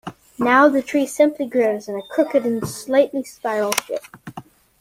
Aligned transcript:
Now 0.39 0.67
the 0.67 0.81
tree 0.81 1.05
simply 1.05 1.45
grows 1.45 1.87
in 1.87 1.95
a 1.95 2.01
crooked 2.01 2.43
and 2.43 2.67
slightly 2.67 3.21
spiral 3.23 3.73
shape. 3.85 4.01